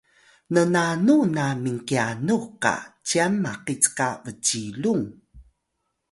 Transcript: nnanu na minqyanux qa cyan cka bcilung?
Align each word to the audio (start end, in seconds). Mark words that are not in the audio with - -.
nnanu 0.53 1.15
na 1.35 1.45
minqyanux 1.63 2.45
qa 2.63 2.73
cyan 3.07 3.33
cka 3.83 4.09
bcilung? 4.23 5.05